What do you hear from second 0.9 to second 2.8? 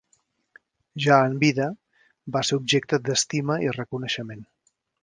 Ja en vida, va ser